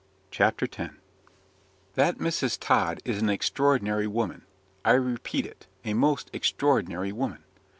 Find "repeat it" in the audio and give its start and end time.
4.93-5.67